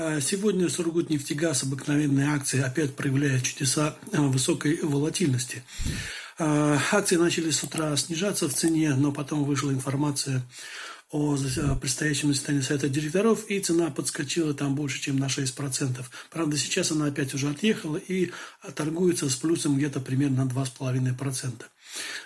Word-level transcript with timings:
А 0.00 0.20
сегодня 0.20 0.68
Сургутнефтегаз, 0.68 1.64
обыкновенные 1.64 2.28
акции, 2.28 2.60
опять 2.60 2.94
проявляют 2.94 3.42
чудеса 3.42 3.96
а, 4.12 4.22
высокой 4.22 4.78
волатильности. 4.80 5.64
А, 6.38 6.78
акции 6.92 7.16
начали 7.16 7.50
с 7.50 7.64
утра 7.64 7.96
снижаться 7.96 8.48
в 8.48 8.54
цене, 8.54 8.94
но 8.94 9.10
потом 9.10 9.42
вышла 9.42 9.72
информация 9.72 10.42
о 11.10 11.36
предстоящем 11.80 12.34
заседании 12.34 12.60
Совета 12.60 12.88
директоров, 12.88 13.48
и 13.48 13.60
цена 13.60 13.90
подскочила 13.90 14.52
там 14.52 14.74
больше, 14.74 15.00
чем 15.00 15.16
на 15.18 15.26
6%. 15.26 16.04
Правда, 16.30 16.56
сейчас 16.56 16.90
она 16.90 17.06
опять 17.06 17.34
уже 17.34 17.48
отъехала 17.48 17.96
и 17.96 18.30
торгуется 18.74 19.30
с 19.30 19.36
плюсом 19.36 19.76
где-то 19.76 20.00
примерно 20.00 20.44
на 20.44 20.50
2,5%. 20.50 21.64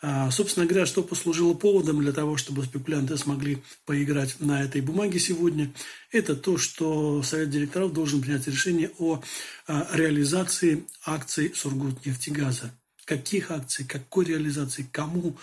А, 0.00 0.30
собственно 0.30 0.66
говоря, 0.66 0.86
что 0.86 1.02
послужило 1.02 1.54
поводом 1.54 2.00
для 2.00 2.12
того, 2.12 2.36
чтобы 2.36 2.64
спекулянты 2.64 3.16
смогли 3.16 3.62
поиграть 3.84 4.36
на 4.38 4.62
этой 4.62 4.80
бумаге 4.80 5.18
сегодня, 5.18 5.72
это 6.12 6.36
то, 6.36 6.56
что 6.56 7.22
Совет 7.22 7.50
директоров 7.50 7.92
должен 7.92 8.20
принять 8.20 8.46
решение 8.46 8.92
о 8.98 9.20
а, 9.66 9.88
реализации 9.92 10.84
акций 11.04 11.52
Сургутнефтегаза. 11.54 12.72
Каких 13.04 13.50
акций, 13.50 13.84
какой 13.86 14.26
реализации, 14.26 14.88
кому, 14.92 15.36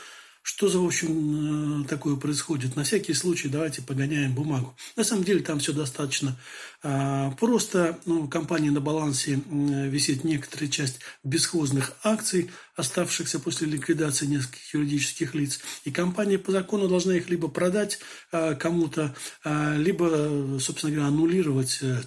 что 0.48 0.68
за, 0.68 0.78
в 0.80 0.86
общем, 0.86 1.82
э, 1.82 1.88
такое 1.88 2.18
происходит? 2.18 2.76
На 2.76 2.84
всякий 2.84 3.16
случай 3.16 3.50
давайте 3.50 3.82
погоняем 3.82 4.36
бумагу. 4.36 4.78
На 4.96 5.04
самом 5.04 5.24
деле 5.24 5.40
там 5.40 5.58
все 5.58 5.74
достаточно 5.74 6.38
а, 6.84 7.32
просто. 7.32 7.98
Ну, 8.06 8.28
компании 8.28 8.70
на 8.70 8.80
балансе 8.80 9.40
висит 9.50 10.24
некоторая 10.24 10.70
часть 10.70 11.00
бесхозных 11.24 11.94
акций, 12.04 12.52
оставшихся 12.76 13.40
после 13.40 13.66
ликвидации 13.66 14.28
нескольких 14.28 14.72
юридических 14.76 15.34
лиц. 15.34 15.62
И 15.84 15.90
компания 15.90 16.38
по 16.38 16.52
закону 16.52 16.88
должна 16.88 17.16
их 17.16 17.28
либо 17.28 17.48
продать 17.48 17.98
а, 18.32 18.54
кому-то, 18.54 19.16
а, 19.44 19.76
либо, 19.76 20.60
собственно 20.60 20.94
говоря, 20.94 21.08
аннулировать 21.08 21.80
э, 21.82 22.04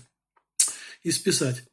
и 1.02 1.10
списать. 1.10 1.64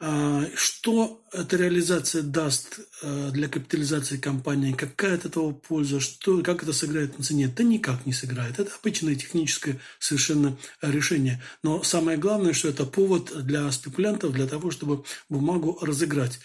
А, 0.00 0.44
что 0.54 1.24
эта 1.32 1.56
реализация 1.56 2.22
даст 2.22 2.78
а, 3.02 3.30
для 3.30 3.48
капитализации 3.48 4.16
компании? 4.16 4.72
Какая 4.72 5.16
от 5.16 5.24
этого 5.24 5.52
польза? 5.52 5.98
Что, 5.98 6.40
как 6.42 6.62
это 6.62 6.72
сыграет 6.72 7.18
на 7.18 7.24
цене? 7.24 7.48
Да 7.48 7.64
никак 7.64 8.06
не 8.06 8.12
сыграет. 8.12 8.60
Это 8.60 8.70
обычное 8.80 9.16
техническое 9.16 9.80
совершенно 9.98 10.56
решение. 10.82 11.42
Но 11.64 11.82
самое 11.82 12.16
главное, 12.16 12.52
что 12.52 12.68
это 12.68 12.84
повод 12.86 13.44
для 13.44 13.70
спекулянтов 13.72 14.32
для 14.32 14.46
того, 14.46 14.70
чтобы 14.70 15.04
бумагу 15.28 15.78
разыграть. 15.82 16.38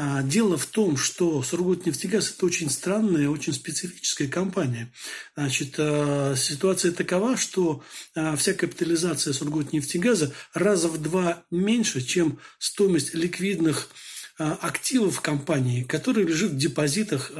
А 0.00 0.22
дело 0.22 0.56
в 0.56 0.66
том, 0.66 0.96
что 0.96 1.42
Сургутнефтегаз– 1.42 2.30
это 2.36 2.46
очень 2.46 2.70
странная, 2.70 3.28
очень 3.28 3.52
специфическая 3.52 4.28
компания. 4.28 4.92
Значит, 5.36 5.74
а, 5.76 6.36
ситуация 6.36 6.92
такова, 6.92 7.36
что 7.36 7.82
а, 8.14 8.36
вся 8.36 8.54
капитализация 8.54 9.32
Сургутнефтегаза 9.32 10.32
раза 10.54 10.86
в 10.86 11.02
два 11.02 11.42
меньше, 11.50 12.00
чем 12.00 12.38
стоимость 12.60 13.12
ликвидных 13.12 13.88
активов 14.36 15.20
компании, 15.20 15.82
которые 15.82 16.24
лежат 16.24 16.52
в 16.52 16.56
депозитах, 16.56 17.32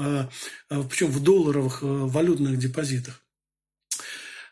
причем 0.69 1.13
в 1.13 1.23
долларовых 1.23 1.79
валютных 1.83 2.59
депозитах. 2.59 3.23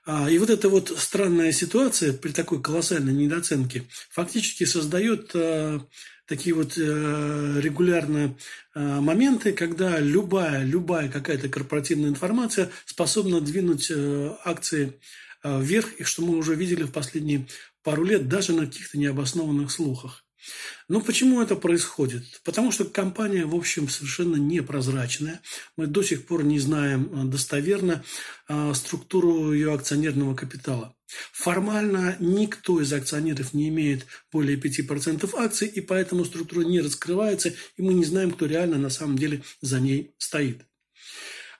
И 0.09 0.39
вот 0.39 0.51
эта 0.51 0.69
вот 0.69 0.93
странная 0.97 1.51
ситуация 1.51 2.12
при 2.12 2.31
такой 2.31 2.62
колоссальной 2.62 3.12
недооценке 3.12 3.85
фактически 4.11 4.63
создает 4.65 5.35
такие 6.27 6.55
вот 6.55 6.77
э, 6.77 7.61
регулярно 7.61 8.37
э, 8.75 8.81
моменты, 9.01 9.53
когда 9.53 9.98
любая, 9.98 10.65
любая 10.65 11.09
какая-то 11.09 11.48
корпоративная 11.48 12.11
информация 12.11 12.71
способна 12.85 13.41
двинуть 13.41 13.91
э, 13.91 14.37
акции 14.45 14.93
вверх, 15.45 15.93
и 16.01 16.03
что 16.03 16.23
мы 16.23 16.37
уже 16.37 16.57
видели 16.57 16.83
в 16.83 16.91
последние 16.91 17.47
пару 17.85 18.03
лет 18.03 18.29
даже 18.29 18.53
на 18.53 18.67
каких-то 18.67 18.98
необоснованных 18.98 19.70
слухах. 19.70 20.26
Но 20.89 21.00
почему 21.00 21.42
это 21.42 21.56
происходит? 21.56 22.25
Потому 22.44 22.70
что 22.70 22.84
компания, 22.84 23.44
в 23.44 23.55
общем, 23.55 23.89
совершенно 23.89 24.36
непрозрачная. 24.36 25.41
Мы 25.77 25.86
до 25.86 26.02
сих 26.02 26.27
пор 26.27 26.44
не 26.44 26.58
знаем 26.58 27.11
э, 27.12 27.24
достоверно 27.24 28.05
э, 28.48 28.73
структуру 28.74 29.52
ее 29.52 29.74
акционерного 29.74 30.35
капитала. 30.35 30.95
Формально 31.33 32.17
никто 32.20 32.80
из 32.80 32.92
акционеров 32.92 33.55
не 33.55 33.68
имеет 33.68 34.06
более 34.33 34.56
5% 34.56 35.30
акций, 35.36 35.68
и 35.68 35.80
поэтому 35.80 36.24
структура 36.24 36.64
не 36.64 36.80
раскрывается, 36.80 37.55
и 37.77 37.83
мы 37.83 37.95
не 37.95 38.05
знаем, 38.05 38.33
кто 38.33 38.46
реально 38.46 38.79
на 38.79 38.90
самом 38.90 39.17
деле 39.17 39.42
за 39.61 39.80
ней 39.80 40.14
стоит. 40.18 40.64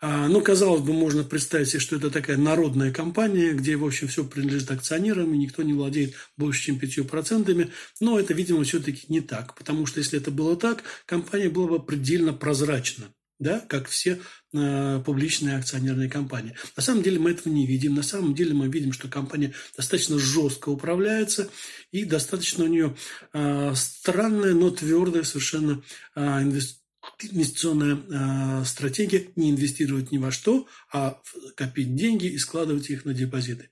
А, 0.09 0.28
ну, 0.28 0.41
казалось 0.41 0.83
бы, 0.83 0.93
можно 0.93 1.25
представить 1.25 1.69
себе, 1.69 1.81
что 1.81 1.97
это 1.97 2.12
такая 2.12 2.37
народная 2.37 2.93
компания, 2.93 3.53
где, 3.55 3.75
в 3.75 3.84
общем, 3.84 4.06
все 4.06 4.22
принадлежит 4.25 4.71
акционерам, 4.71 5.34
и 5.34 5.39
никто 5.39 5.65
не 5.65 5.72
владеет 5.72 6.15
больше, 6.37 6.67
чем 6.67 6.77
5%. 6.77 7.72
Но 7.99 8.21
это, 8.21 8.33
видимо, 8.33 8.62
все-таки 8.62 9.05
не 9.09 9.21
так. 9.21 9.56
Потому 9.56 9.84
что 9.84 9.99
если 9.99 10.21
это 10.21 10.31
было 10.31 10.56
так, 10.56 10.84
компания 11.06 11.49
была 11.49 11.67
бы 11.67 11.83
предельно 11.83 12.33
прозрачна 12.33 13.06
да, 13.39 13.61
как 13.61 13.89
все 13.89 14.19
э, 14.55 15.03
публичные 15.05 15.59
акционерные 15.59 16.09
компании. 16.09 16.55
На 16.75 16.83
самом 16.83 17.03
деле 17.03 17.19
мы 17.19 17.33
этого 17.33 17.53
не 17.53 17.67
видим. 17.67 17.94
На 17.94 18.03
самом 18.03 18.34
деле 18.34 18.55
мы 18.55 18.69
видим, 18.69 18.94
что 18.94 19.09
компания 19.09 19.53
достаточно 19.77 20.19
жестко 20.19 20.71
управляется 20.71 21.50
и 21.91 22.05
достаточно 22.05 22.65
у 22.65 22.69
нее 22.69 22.97
э, 23.34 23.73
странная, 23.75 24.55
но 24.55 24.71
твердая 24.71 25.25
совершенно 25.25 25.83
э, 26.15 26.43
инвестиция 26.43 26.85
инвестиционная 27.22 27.97
э, 27.97 28.65
стратегия 28.65 29.28
не 29.37 29.50
инвестировать 29.50 30.12
ни 30.12 30.19
во 30.19 30.31
что, 30.31 30.66
а 30.93 31.21
копить 31.54 31.94
деньги 31.94 32.27
и 32.27 32.38
складывать 32.38 32.91
их 32.91 33.04
на 33.04 33.15
депозиты. 33.15 33.71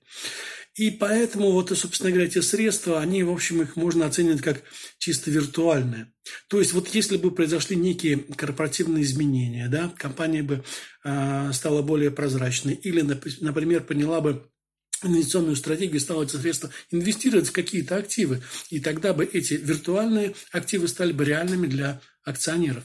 И 0.75 0.91
поэтому 0.91 1.51
вот, 1.51 1.69
собственно 1.77 2.11
говоря, 2.11 2.27
эти 2.27 2.41
средства, 2.41 2.99
они, 2.99 3.23
в 3.23 3.31
общем, 3.31 3.61
их 3.61 3.77
можно 3.77 4.05
оценивать 4.05 4.41
как 4.41 4.61
чисто 4.97 5.31
виртуальные. 5.31 6.11
То 6.49 6.59
есть 6.59 6.73
вот 6.73 6.89
если 6.89 7.15
бы 7.15 7.31
произошли 7.31 7.77
некие 7.77 8.17
корпоративные 8.17 9.03
изменения, 9.03 9.69
да, 9.69 9.93
компания 9.97 10.43
бы 10.43 10.65
э, 11.05 11.51
стала 11.53 11.81
более 11.81 12.11
прозрачной 12.11 12.73
или, 12.73 13.01
например, 13.39 13.83
поняла 13.83 14.19
бы 14.19 14.49
инвестиционную 15.01 15.55
стратегию, 15.55 16.01
стало 16.01 16.23
это 16.23 16.37
средство 16.37 16.69
инвестировать 16.91 17.47
в 17.47 17.53
какие-то 17.53 17.95
активы. 17.95 18.41
И 18.69 18.79
тогда 18.79 19.13
бы 19.13 19.23
эти 19.25 19.53
виртуальные 19.53 20.35
активы 20.51 20.87
стали 20.87 21.13
бы 21.13 21.23
реальными 21.23 21.67
для 21.67 22.01
акционеров. 22.25 22.83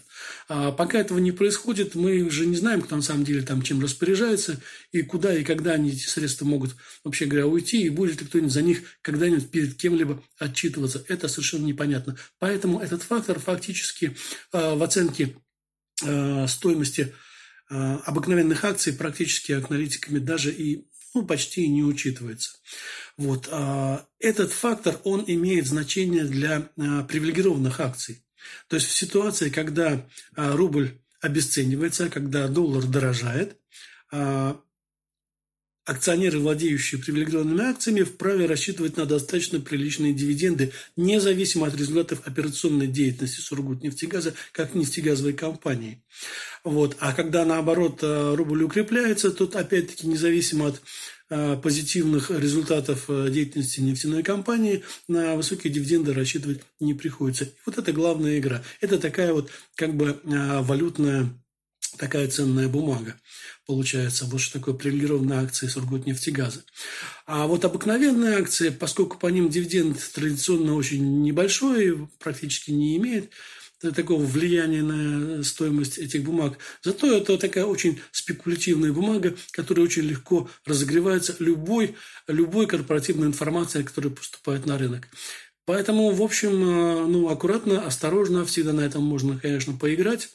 А 0.48 0.70
пока 0.70 0.98
этого 0.98 1.18
не 1.18 1.32
происходит, 1.32 1.94
мы 1.94 2.20
уже 2.20 2.46
не 2.46 2.56
знаем, 2.56 2.82
кто 2.82 2.94
на 2.94 3.02
самом 3.02 3.24
деле 3.24 3.40
там 3.42 3.62
чем 3.62 3.80
распоряжается, 3.80 4.60
и 4.92 5.02
куда 5.02 5.34
и 5.34 5.42
когда 5.42 5.72
они 5.72 5.90
эти 5.90 6.06
средства 6.06 6.44
могут, 6.44 6.76
вообще 7.02 7.24
говоря, 7.24 7.46
уйти, 7.46 7.82
и 7.82 7.88
будет 7.88 8.20
ли 8.20 8.26
кто-нибудь 8.26 8.52
за 8.52 8.62
них 8.62 8.82
когда-нибудь 9.00 9.50
перед 9.50 9.74
кем-либо 9.74 10.22
отчитываться. 10.38 11.04
Это 11.08 11.26
совершенно 11.26 11.64
непонятно. 11.64 12.16
Поэтому 12.38 12.80
этот 12.80 13.02
фактор 13.02 13.40
фактически 13.40 14.14
э, 14.52 14.74
в 14.74 14.82
оценке 14.82 15.34
э, 16.04 16.46
стоимости 16.46 17.14
э, 17.70 17.74
обыкновенных 17.74 18.64
акций 18.64 18.92
практически 18.92 19.52
аналитиками 19.52 20.18
даже 20.18 20.52
и 20.52 20.86
ну, 21.14 21.24
почти 21.24 21.66
не 21.66 21.82
учитывается. 21.82 22.52
Вот. 23.16 23.48
Этот 24.20 24.52
фактор, 24.52 25.00
он 25.02 25.24
имеет 25.26 25.66
значение 25.66 26.22
для 26.22 26.70
привилегированных 26.76 27.80
акций. 27.80 28.22
То 28.68 28.76
есть 28.76 28.88
в 28.88 28.96
ситуации, 28.96 29.50
когда 29.50 30.06
а, 30.36 30.56
рубль 30.56 30.98
обесценивается, 31.20 32.08
когда 32.08 32.48
доллар 32.48 32.84
дорожает, 32.84 33.56
а, 34.12 34.60
акционеры, 35.84 36.38
владеющие 36.38 37.00
привилегированными 37.00 37.68
акциями, 37.68 38.02
вправе 38.02 38.46
рассчитывать 38.46 38.96
на 38.96 39.06
достаточно 39.06 39.60
приличные 39.60 40.12
дивиденды, 40.12 40.72
независимо 40.96 41.66
от 41.66 41.74
результатов 41.74 42.26
операционной 42.26 42.86
деятельности 42.86 43.40
Сургутнефтегаза, 43.40 44.34
как 44.52 44.74
нефтегазовой 44.74 45.32
компании. 45.32 46.02
Вот. 46.62 46.96
А 47.00 47.12
когда, 47.12 47.44
наоборот, 47.44 48.00
а, 48.02 48.36
рубль 48.36 48.62
укрепляется, 48.62 49.30
тут, 49.30 49.56
опять-таки, 49.56 50.06
независимо 50.06 50.68
от 50.68 50.82
позитивных 51.62 52.30
результатов 52.30 53.04
э, 53.08 53.28
деятельности 53.30 53.80
нефтяной 53.80 54.22
компании 54.22 54.82
на 55.08 55.36
высокие 55.36 55.72
дивиденды 55.72 56.12
рассчитывать 56.12 56.62
не 56.80 56.94
приходится. 56.94 57.44
И 57.44 57.52
вот 57.66 57.78
это 57.78 57.92
главная 57.92 58.38
игра. 58.38 58.62
Это 58.80 58.98
такая 58.98 59.32
вот 59.32 59.50
как 59.76 59.94
бы 59.94 60.20
э, 60.24 60.60
валютная 60.62 61.30
такая 61.96 62.28
ценная 62.28 62.68
бумага 62.68 63.16
получается. 63.70 64.24
Вот 64.26 64.40
что 64.40 64.58
такое 64.58 64.74
привилегированные 64.74 65.40
акции 65.40 65.68
Сургутнефтегаза. 65.68 66.64
А 67.26 67.46
вот 67.46 67.64
обыкновенные 67.64 68.38
акции, 68.38 68.70
поскольку 68.70 69.16
по 69.16 69.28
ним 69.28 69.48
дивиденд 69.48 69.96
традиционно 70.12 70.74
очень 70.74 71.22
небольшой, 71.22 72.08
практически 72.18 72.72
не 72.72 72.96
имеет, 72.96 73.30
такого 73.80 74.24
влияния 74.24 74.82
на 74.82 75.42
стоимость 75.42 75.98
этих 75.98 76.22
бумаг. 76.24 76.58
Зато 76.82 77.16
это 77.16 77.38
такая 77.38 77.64
очень 77.64 78.00
спекулятивная 78.12 78.92
бумага, 78.92 79.34
которая 79.52 79.86
очень 79.86 80.02
легко 80.02 80.50
разогревается 80.64 81.34
любой, 81.38 81.94
любой 82.26 82.66
корпоративной 82.66 83.28
информацией, 83.28 83.84
которая 83.84 84.12
поступает 84.12 84.66
на 84.66 84.78
рынок. 84.78 85.08
Поэтому, 85.64 86.10
в 86.10 86.22
общем, 86.22 86.50
э, 86.50 87.06
ну, 87.06 87.28
аккуратно, 87.28 87.84
осторожно, 87.86 88.44
всегда 88.44 88.72
на 88.72 88.80
этом 88.80 89.02
можно, 89.02 89.38
конечно, 89.38 89.72
поиграть. 89.72 90.28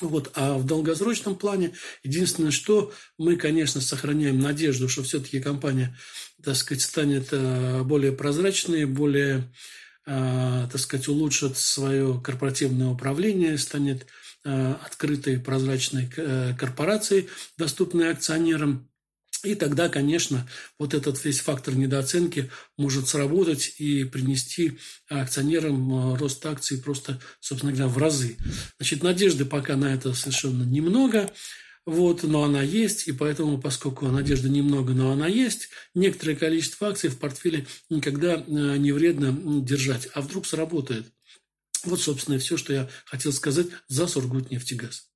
Вот. 0.00 0.30
А 0.34 0.56
в 0.56 0.64
долгосрочном 0.64 1.34
плане 1.34 1.72
единственное, 2.04 2.52
что 2.52 2.92
мы, 3.18 3.36
конечно, 3.36 3.80
сохраняем 3.80 4.38
надежду, 4.38 4.88
что 4.88 5.02
все-таки 5.02 5.40
компания, 5.40 5.96
так 6.42 6.54
сказать, 6.54 6.82
станет 6.82 7.28
э, 7.32 7.82
более 7.82 8.12
прозрачной, 8.12 8.84
более, 8.84 9.38
э, 9.38 9.42
так 10.08 10.78
сказать, 10.78 11.08
улучшит 11.08 11.58
свое 11.58 12.20
корпоративное 12.24 12.88
управление, 12.88 13.58
станет 13.58 14.06
э, 14.44 14.74
открытой, 14.84 15.38
прозрачной 15.38 16.08
корпорацией, 16.58 17.28
доступной 17.58 18.12
акционерам. 18.12 18.88
И 19.44 19.54
тогда, 19.54 19.88
конечно, 19.88 20.48
вот 20.78 20.94
этот 20.94 21.24
весь 21.24 21.40
фактор 21.40 21.76
недооценки 21.76 22.50
может 22.76 23.08
сработать 23.08 23.74
и 23.78 24.02
принести 24.04 24.78
акционерам 25.08 26.14
э, 26.14 26.18
рост 26.18 26.44
акций 26.44 26.78
просто, 26.78 27.20
собственно 27.38 27.72
говоря, 27.72 27.88
в 27.88 27.98
разы. 27.98 28.36
Значит, 28.78 29.02
надежды 29.04 29.44
пока 29.44 29.76
на 29.76 29.94
это 29.94 30.12
совершенно 30.12 30.64
немного, 30.64 31.30
вот, 31.88 32.22
но 32.22 32.42
она 32.42 32.60
есть, 32.60 33.08
и 33.08 33.12
поэтому, 33.12 33.58
поскольку 33.58 34.08
надежды 34.08 34.50
немного, 34.50 34.92
но 34.92 35.10
она 35.10 35.26
есть, 35.26 35.70
некоторое 35.94 36.36
количество 36.36 36.88
акций 36.88 37.08
в 37.08 37.18
портфеле 37.18 37.66
никогда 37.88 38.34
э, 38.34 38.76
не 38.76 38.92
вредно 38.92 39.34
держать. 39.62 40.06
А 40.12 40.20
вдруг 40.20 40.44
сработает? 40.44 41.06
Вот, 41.84 41.98
собственно, 41.98 42.34
и 42.34 42.38
все, 42.40 42.58
что 42.58 42.74
я 42.74 42.90
хотел 43.06 43.32
сказать 43.32 43.68
за 43.86 44.06
Сургутнефтегаз. 44.06 45.08